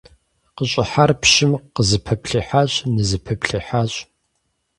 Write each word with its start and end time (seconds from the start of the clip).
КъыщӀыхьар 0.55 1.11
пщым 1.21 1.51
къызэпиплъыхьащ, 1.75 2.73
нызэпиплъыхьащ. 2.93 3.93